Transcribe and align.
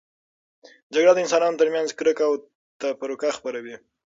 جګړه 0.93 1.11
د 1.13 1.19
انسانانو 1.23 1.59
ترمنځ 1.61 1.87
کرکه 1.97 2.23
او 2.27 2.33
تفرقه 2.81 3.29
خپروي. 3.37 3.75